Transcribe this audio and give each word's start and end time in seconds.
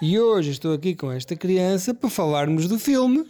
E 0.00 0.18
hoje 0.18 0.50
estou 0.50 0.74
aqui 0.74 0.94
com 0.94 1.10
esta 1.10 1.34
criança 1.34 1.94
para 1.94 2.10
falarmos 2.10 2.68
do 2.68 2.78
filme. 2.78 3.26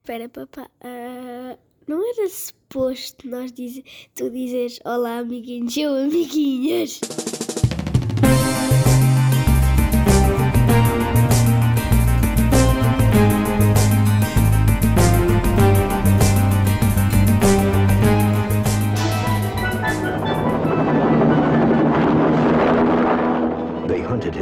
Espera, 0.00 0.28
papá. 0.28 0.68
ah, 0.80 1.56
não 1.86 2.00
era 2.08 2.28
suposto 2.28 3.28
nós 3.28 3.52
dizer, 3.52 3.84
tu 4.14 4.30
dizeres 4.30 4.80
olá, 4.84 5.18
amiguinhos 5.18 5.76
ou 5.76 5.96
amiguinhas? 5.96 7.00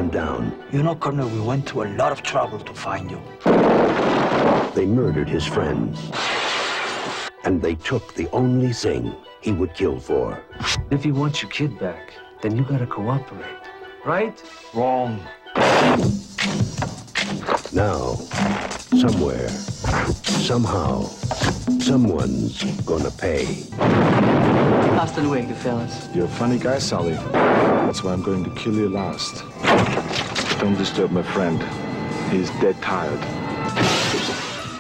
Him 0.01 0.09
down. 0.09 0.53
You 0.73 0.82
know, 0.82 0.95
Colonel, 0.95 1.29
we 1.29 1.41
went 1.41 1.69
to 1.69 1.83
a 1.83 1.89
lot 2.01 2.11
of 2.11 2.23
trouble 2.23 2.59
to 2.59 2.73
find 2.73 3.11
you. 3.11 3.20
They 4.74 4.87
murdered 4.87 5.29
his 5.29 5.45
friends. 5.45 6.11
And 7.45 7.61
they 7.61 7.74
took 7.74 8.15
the 8.15 8.29
only 8.30 8.73
thing 8.73 9.15
he 9.43 9.52
would 9.52 9.74
kill 9.74 10.01
for. 10.01 10.43
If 10.91 11.05
you 11.05 11.12
want 11.12 11.43
your 11.43 11.51
kid 11.51 11.79
back, 11.79 12.15
then 12.41 12.57
you 12.57 12.65
gotta 12.65 12.87
cooperate. 12.87 13.65
Right? 14.05 14.43
Wrong. 14.73 15.21
Now, 17.73 18.15
somewhere, 19.05 19.48
somehow, 20.48 21.02
someone's 21.79 22.65
gonna 22.85 23.10
pay. 23.10 23.66
Hasta 25.01 25.21
luego, 25.21 25.55
fellas. 25.55 26.09
You're 26.15 26.27
a 26.27 26.37
funny 26.41 26.59
guy, 26.59 26.79
Sally. 26.79 27.15
That's 27.15 28.02
why 28.02 28.12
I'm 28.12 28.23
going 28.23 28.45
to 28.45 28.51
kill 28.51 28.74
you 28.74 28.88
last. 28.88 29.45
Don't 30.60 30.77
disturb 30.77 31.10
my 31.10 31.23
friend. 31.23 31.59
He's 32.30 32.50
dead 32.60 32.77
tired. 32.82 33.18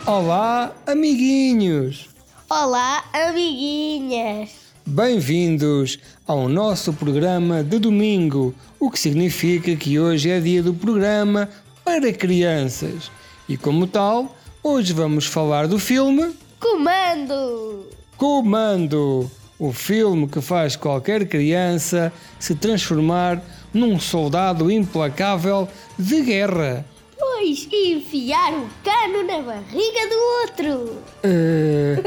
Olá, 0.06 0.72
amiguinhos! 0.86 2.06
Olá, 2.50 3.02
amiguinhas! 3.14 4.50
Bem-vindos 4.84 5.98
ao 6.26 6.50
nosso 6.50 6.92
programa 6.92 7.64
de 7.64 7.78
domingo, 7.78 8.54
o 8.78 8.90
que 8.90 9.00
significa 9.00 9.74
que 9.74 9.98
hoje 9.98 10.28
é 10.28 10.38
dia 10.38 10.62
do 10.62 10.74
programa 10.74 11.48
para 11.82 12.12
crianças. 12.12 13.10
E 13.48 13.56
como 13.56 13.86
tal, 13.86 14.36
hoje 14.62 14.92
vamos 14.92 15.24
falar 15.24 15.66
do 15.66 15.78
filme 15.78 16.34
Comando! 16.60 17.86
Comando, 18.18 19.30
o 19.58 19.72
filme 19.72 20.28
que 20.28 20.42
faz 20.42 20.76
qualquer 20.76 21.26
criança 21.26 22.12
se 22.38 22.54
transformar 22.54 23.42
num 23.72 23.98
soldado 23.98 24.70
implacável 24.70 25.68
de 25.98 26.22
guerra. 26.22 26.84
Pois 27.18 27.68
enfiar 27.72 28.52
o 28.52 28.68
cano 28.84 29.22
na 29.26 29.40
barriga 29.42 30.08
do 30.08 30.40
outro! 30.42 30.98
Eh, 31.22 32.02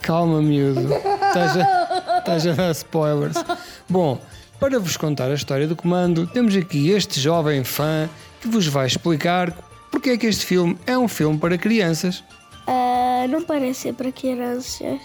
calma, 0.00 0.40
miúdo. 0.40 0.92
Estás 0.92 2.46
a, 2.46 2.50
a 2.50 2.54
dar 2.54 2.70
spoilers. 2.72 3.36
Bom, 3.88 4.20
para 4.60 4.78
vos 4.78 4.96
contar 4.96 5.30
a 5.30 5.34
história 5.34 5.66
do 5.66 5.74
comando, 5.74 6.26
temos 6.26 6.54
aqui 6.56 6.90
este 6.90 7.20
jovem 7.20 7.64
fã 7.64 8.08
que 8.40 8.48
vos 8.48 8.66
vai 8.66 8.86
explicar 8.86 9.52
porque 9.90 10.10
é 10.10 10.16
que 10.16 10.26
este 10.26 10.46
filme 10.46 10.76
é 10.86 10.96
um 10.96 11.08
filme 11.08 11.38
para 11.38 11.58
crianças. 11.58 12.24
Ah, 12.66 13.26
não 13.28 13.42
parece 13.42 13.80
ser 13.80 13.94
para 13.94 14.10
crianças. 14.10 15.00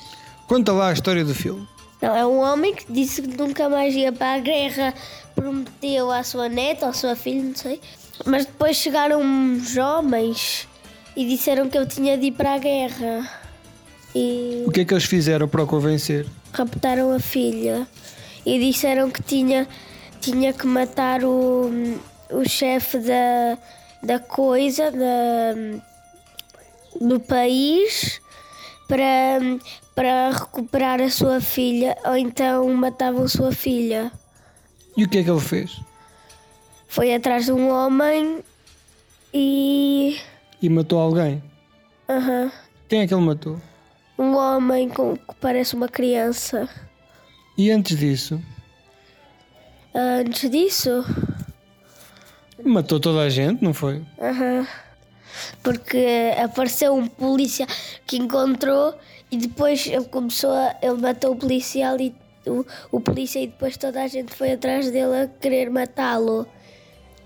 Conta 0.48 0.72
lá 0.72 0.90
a 0.90 0.94
história 0.94 1.26
do 1.26 1.36
filme. 1.36 1.68
Não, 2.02 2.16
é 2.16 2.26
um 2.26 2.40
homem 2.40 2.76
que 2.76 2.92
disse 2.92 3.22
que 3.22 3.38
nunca 3.38 3.68
mais 3.70 3.96
ia 3.96 4.12
para 4.12 4.36
a 4.36 4.40
guerra, 4.40 4.94
prometeu 5.36 6.12
à 6.12 6.24
sua 6.24 6.48
neta 6.48 6.86
ou 6.86 6.92
à 6.92 6.94
sua 6.94 7.16
filha, 7.16 7.44
não 7.44 7.56
sei. 7.56 7.82
Mas 8.26 8.46
depois 8.46 8.78
chegaram 8.78 9.22
uns 9.22 9.76
homens 9.78 10.68
e 11.16 11.26
disseram 11.26 11.70
que 11.70 11.78
eu 11.78 11.88
tinha 11.88 12.18
de 12.18 12.28
ir 12.28 12.32
para 12.34 12.54
a 12.54 12.58
guerra. 12.58 13.30
E 14.16 14.64
O 14.68 14.72
que 14.72 14.82
é 14.82 14.86
que 14.86 14.94
eles 14.94 15.06
fizeram 15.06 15.48
para 15.48 15.64
o 15.64 15.68
convencer? 15.68 16.26
raptaram 16.54 17.12
a 17.14 17.20
filha 17.20 17.88
e 18.46 18.58
disseram 18.60 19.12
que 19.12 19.22
tinha, 19.22 19.68
tinha 20.20 20.54
que 20.54 20.66
matar 20.66 21.24
o, 21.24 21.70
o 22.32 22.48
chefe 22.48 22.98
da, 23.00 23.58
da 24.02 24.20
coisa, 24.20 24.90
da, 24.90 25.54
do 27.00 27.20
país, 27.20 28.20
para, 28.88 29.40
para 29.98 30.30
recuperar 30.30 31.02
a 31.02 31.10
sua 31.10 31.42
filha, 31.42 31.98
ou 32.06 32.16
então 32.16 32.72
matavam 32.76 33.28
sua 33.28 33.52
filha. 33.52 34.12
E 34.96 35.04
o 35.04 35.10
que 35.10 35.18
é 35.18 35.24
que 35.24 35.30
ele 35.32 35.40
fez? 35.40 35.82
Foi 36.88 37.12
atrás 37.16 37.46
de 37.46 37.52
um 37.52 37.68
homem 37.72 38.44
e. 39.34 40.20
E 40.62 40.70
matou 40.70 41.00
alguém? 41.00 41.42
aham, 42.08 42.52
Quem 42.88 43.02
é 43.02 43.08
que 43.08 43.14
ele 43.16 43.24
matou? 43.24 43.60
um 44.20 44.36
homem 44.36 44.88
com, 44.88 45.16
que 45.18 45.36
parece 45.42 45.74
uma 45.76 45.88
criança. 45.90 46.70
E 47.58 47.72
antes 47.72 47.98
disso, 47.98 48.40
Antes 49.96 50.48
disso. 50.52 51.04
matou 52.64 53.00
toda 53.00 53.22
a 53.22 53.30
gente, 53.30 53.64
não 53.64 53.74
foi? 53.74 54.06
Aham. 54.22 54.68
Porque 55.64 56.34
apareceu 56.44 56.96
um 56.96 57.08
policial 57.08 57.68
que 58.06 58.18
encontrou 58.18 58.94
e 59.32 59.38
depois 59.38 59.86
ele 59.88 60.06
começou 60.06 60.52
a. 60.52 60.76
Ele 60.82 61.02
matou 61.02 61.34
o 61.34 61.36
policial 61.36 62.00
e 62.00 62.14
o, 62.46 62.66
o 62.92 63.00
polícia 63.00 63.40
e 63.40 63.48
depois 63.48 63.78
toda 63.78 64.04
a 64.04 64.08
gente 64.08 64.34
foi 64.34 64.54
atrás 64.54 64.90
dele 64.92 65.24
a 65.24 65.28
querer 65.28 65.70
matá-lo. 65.70 66.48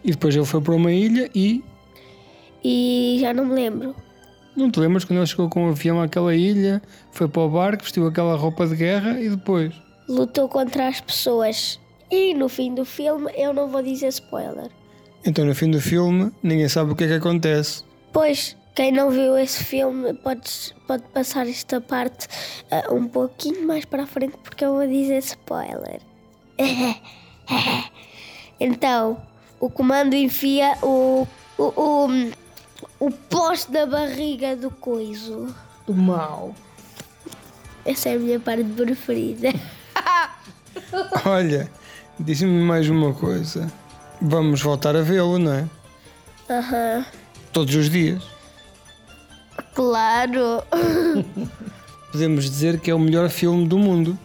E 0.04 0.12
depois 0.12 0.36
ele 0.36 0.46
foi 0.46 0.62
para 0.62 0.74
uma 0.74 0.92
ilha 0.92 1.30
e. 1.36 1.64
E 2.64 3.18
já 3.20 3.34
não 3.34 3.46
me 3.46 3.54
lembro. 3.54 3.96
Não 4.56 4.70
te 4.70 4.80
lembras 4.80 5.06
quando 5.06 5.20
ele 5.20 5.28
chegou 5.28 5.50
com 5.50 5.68
o 5.68 5.70
avião 5.70 6.02
àquela 6.02 6.36
ilha, 6.36 6.82
foi 7.12 7.28
para 7.28 7.42
o 7.42 7.50
barco, 7.50 7.84
vestiu 7.84 8.06
aquela 8.06 8.36
roupa 8.36 8.68
de 8.68 8.76
guerra 8.76 9.20
e 9.22 9.30
depois? 9.30 9.74
Lutou 10.10 10.50
contra 10.50 10.88
as 10.88 11.00
pessoas. 11.00 11.80
E 12.10 12.34
no 12.34 12.50
fim 12.50 12.76
do 12.76 12.84
filme 12.84 13.32
eu 13.36 13.54
não 13.54 13.70
vou 13.70 13.82
dizer 13.82 14.08
spoiler. 14.10 14.70
Então 15.26 15.46
no 15.46 15.56
fim 15.56 15.72
do 15.72 15.80
filme 15.80 16.32
ninguém 16.44 16.68
sabe 16.68 16.92
o 16.92 16.96
que 16.96 17.06
é 17.06 17.08
que 17.08 17.14
acontece. 17.14 17.84
Pois, 18.14 18.58
quem 18.76 18.92
não 18.92 19.10
viu 19.10 19.38
esse 19.38 19.64
filme 19.64 20.14
pode, 20.14 20.74
pode 20.88 21.04
passar 21.10 21.48
esta 21.48 21.80
parte 21.80 22.28
ah, 22.70 22.94
um 22.94 23.08
pouquinho 23.08 23.66
mais 23.68 23.86
para 23.86 24.04
a 24.04 24.08
frente 24.08 24.38
porque 24.44 24.66
eu 24.66 24.74
vou 24.74 24.88
dizer 24.88 25.20
spoiler. 25.20 26.02
então, 28.60 29.22
o 29.60 29.70
comando 29.70 30.14
enfia 30.16 30.78
o, 30.82 31.28
o, 31.58 31.64
o, 31.64 32.32
o 33.00 33.12
poste 33.12 33.72
da 33.72 33.86
barriga 33.86 34.56
do 34.56 34.72
coiso. 34.72 35.54
Do 35.86 35.94
mal. 35.94 36.56
Essa 37.86 38.10
é 38.10 38.16
a 38.16 38.20
minha 38.20 38.40
parte 38.40 38.64
preferida. 38.64 39.50
Olha, 41.26 41.72
diz-me 42.20 42.62
mais 42.64 42.90
uma 42.90 43.14
coisa. 43.14 43.72
Vamos 44.22 44.62
voltar 44.62 44.96
a 44.96 45.02
vê-lo, 45.02 45.40
não 45.40 45.54
é? 45.54 45.70
Aham. 46.50 47.06
Todos 47.52 47.76
os 47.76 47.90
dias. 47.90 48.22
Claro. 49.74 50.64
Podemos 52.12 52.46
dizer 52.46 52.80
que 52.80 52.92
é 52.92 52.96
o 52.96 53.00
melhor 53.00 53.30
filme 53.30 53.68
do 53.68 53.78
mundo. 53.78 54.18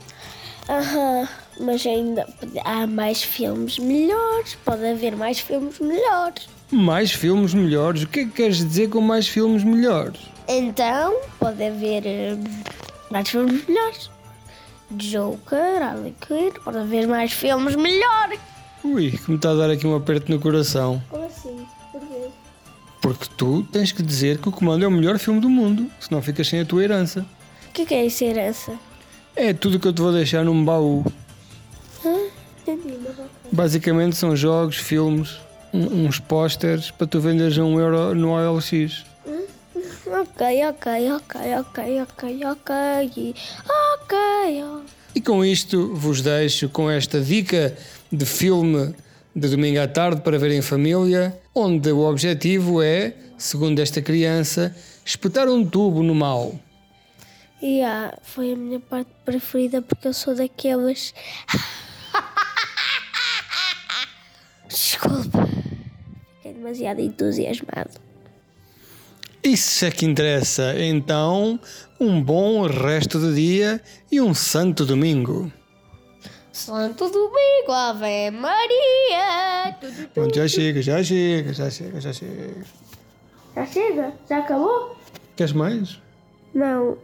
Aham. 0.69 1.29
Mas 1.59 1.87
ainda 1.87 2.27
há 2.65 2.87
mais 2.87 3.23
filmes 3.23 3.79
melhores. 3.79 4.57
Pode 4.65 4.87
haver 4.87 5.17
mais 5.17 5.39
filmes 5.39 5.79
melhores. 5.81 6.49
Mais 6.71 7.13
filmes 7.13 7.55
melhores. 7.55 8.03
O 8.03 8.09
que 8.09 8.21
é 8.21 8.25
que 8.25 8.31
queres 8.31 8.59
dizer 8.59 8.91
com 8.91 9.01
mais 9.01 9.27
filmes 9.27 9.65
melhores? 9.65 10.21
Então, 10.49 11.17
pode 11.39 11.65
haver 11.65 12.07
eh, 12.07 12.37
mais 13.11 13.29
filmes 13.29 13.67
melhores. 13.67 14.11
Joker, 14.91 15.83
Harley 15.83 16.15
pode 16.63 16.79
haver 16.79 17.09
mais 17.09 17.33
filmes 17.33 17.75
melhores. 17.75 18.39
Ui, 18.85 19.11
que 19.11 19.31
me 19.31 19.37
está 19.37 19.51
a 19.51 19.55
dar 19.55 19.71
aqui 19.71 19.87
um 19.87 19.97
aperto 19.97 20.31
no 20.31 20.39
coração. 20.39 21.03
Como 21.09 21.25
assim? 21.25 21.67
Porque 23.07 23.27
tu 23.37 23.63
tens 23.71 23.93
que 23.93 24.03
dizer 24.03 24.39
que 24.39 24.49
o 24.49 24.51
Comando 24.53 24.85
é 24.85 24.89
o 24.89 24.91
melhor 24.91 25.17
filme 25.17 25.39
do 25.41 25.49
mundo, 25.49 25.89
senão 26.01 26.21
ficas 26.21 26.49
sem 26.49 26.59
a 26.59 26.65
tua 26.65 26.83
herança. 26.83 27.25
O 27.69 27.73
que 27.73 27.83
é, 27.83 27.85
que 27.87 27.95
é 27.95 28.05
isso, 28.05 28.25
herança? 28.25 28.73
É 29.37 29.53
tudo 29.53 29.79
que 29.79 29.87
eu 29.87 29.93
te 29.93 30.03
vou 30.03 30.11
deixar 30.13 30.45
num 30.45 30.65
baú. 30.65 31.07
Ok. 32.05 32.79
Basicamente 33.53 34.17
são 34.17 34.35
jogos, 34.35 34.75
filmes, 34.79 35.37
um- 35.73 36.07
uns 36.07 36.19
pósteres 36.19 36.91
para 36.91 37.07
tu 37.07 37.21
venderes 37.21 37.57
a 37.57 37.63
um 37.63 37.79
euro 37.79 38.13
no 38.13 38.31
OLX. 38.33 39.05
Ok, 39.25 40.67
ok, 40.69 41.13
ok, 41.13 41.41
ok, 41.61 42.03
ok, 42.03 42.45
ok. 42.45 43.35
Ok, 44.03 44.17
ó. 44.65 44.81
E 45.15 45.21
com 45.21 45.45
isto 45.45 45.95
vos 45.95 46.23
deixo 46.23 46.69
com 46.69 46.91
esta 46.91 47.21
dica 47.21 47.73
de 48.11 48.27
filme 48.27 48.93
de 49.37 49.49
domingo 49.51 49.79
à 49.79 49.87
tarde 49.87 50.23
para 50.23 50.39
ver 50.39 50.53
em 50.53 50.63
família, 50.63 51.39
onde 51.55 51.93
o 51.93 52.09
objetivo 52.09 52.81
é, 52.81 53.13
segundo 53.37 53.81
esta 53.81 54.01
criança, 54.01 54.75
espetar 55.05 55.47
um 55.47 55.63
tubo 55.63 56.03
no 56.03 56.15
mal. 56.15 56.59
E 57.61 57.83
ah, 57.83 58.17
foi 58.23 58.55
a 58.55 58.57
minha 58.57 58.81
parte 58.81 59.11
preferida 59.27 59.83
porque 59.83 60.09
eu 60.09 60.15
sou 60.15 60.35
daquelas. 60.35 61.13
Desculpa. 64.69 65.47
que 66.41 66.49
é 66.49 66.53
demasiado 66.55 67.01
entusiasmado. 67.01 68.01
Isso 69.45 69.85
é 69.85 69.91
que 69.91 70.07
interessa. 70.07 70.75
Então, 70.79 71.61
um 72.01 72.23
bom 72.23 72.67
resto 72.67 73.21
de 73.21 73.35
dia 73.35 73.83
e 74.11 74.19
um 74.19 74.33
santo 74.33 74.87
domingo. 74.87 75.53
Santo 76.57 77.11
Domingo, 77.11 77.71
Ave 77.71 78.31
Maria! 78.31 79.06
Pronto, 80.15 80.35
já 80.35 80.49
chega, 80.49 80.83
já 80.83 81.03
chega, 81.03 81.53
já 81.53 81.71
chega, 81.71 82.01
já 82.01 82.13
chega. 82.13 82.55
Já 83.55 83.67
chega? 83.67 84.13
Já 84.29 84.39
acabou? 84.39 84.97
Queres 85.37 85.53
mais? 85.53 86.01
Não. 86.55 86.99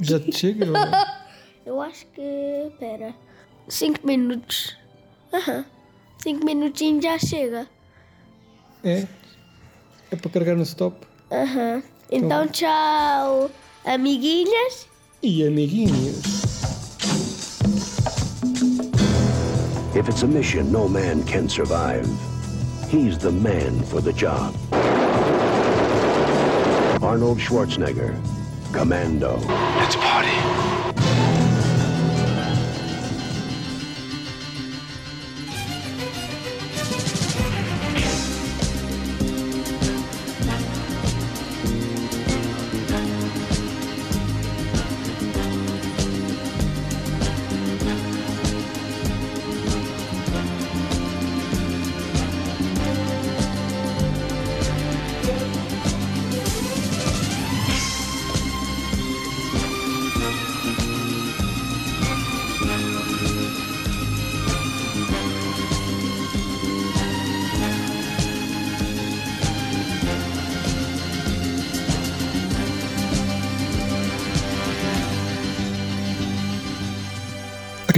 Já 0.00 0.20
te 0.20 0.32
chega? 0.36 0.66
Eu 1.66 1.80
acho 1.80 2.06
que. 2.06 2.72
Pera. 2.78 3.14
Cinco 3.68 4.06
minutos. 4.06 4.76
Aham. 5.32 5.64
Cinco 6.22 6.44
minutinhos 6.44 7.04
já 7.04 7.18
chega. 7.18 7.66
É? 8.82 9.06
É 10.10 10.16
para 10.16 10.30
carregar 10.30 10.56
no 10.56 10.62
stop? 10.62 11.06
Aham. 11.30 11.82
Então, 12.10 12.48
tchau, 12.48 13.50
amiguinhas. 13.84 14.88
E 15.22 15.46
amiguinhos. 15.46 16.22
If 19.98 20.08
it's 20.08 20.22
a 20.22 20.28
mission 20.28 20.70
no 20.70 20.86
man 20.86 21.24
can 21.24 21.48
survive, 21.48 22.06
he's 22.88 23.18
the 23.18 23.32
man 23.32 23.82
for 23.82 24.00
the 24.00 24.12
job. 24.12 24.54
Arnold 27.02 27.38
Schwarzenegger, 27.38 28.14
Commando. 28.72 29.38
Let's 29.38 29.96
party. 29.96 30.77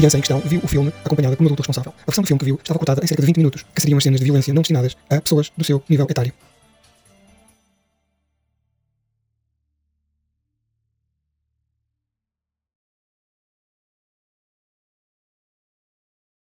Criança 0.01 0.17
em 0.19 0.21
questão 0.21 0.41
viu 0.41 0.61
o 0.63 0.69
filme 0.69 0.93
acompanhada 1.05 1.37
por 1.37 1.43
um 1.43 1.47
adulto 1.47 1.61
responsável. 1.63 1.93
A 2.03 2.07
versão 2.07 2.23
do 2.23 2.27
filme 2.27 2.39
que 2.39 2.45
viu 2.47 2.57
estava 2.57 2.79
cortada 2.79 3.05
em 3.05 3.07
cerca 3.07 3.23
de 3.23 3.27
20 3.27 3.37
minutos, 3.37 3.65
que 3.75 3.81
seriam 3.81 3.99
as 3.99 4.05
cenas 4.05 4.19
de 4.19 4.25
violência 4.25 4.53
não 4.53 4.63
destinadas 4.63 4.97
a 5.09 5.21
pessoas 5.21 5.53
do 5.57 5.65
seu 5.65 5.83
nível 5.89 6.07
etário. 6.09 6.33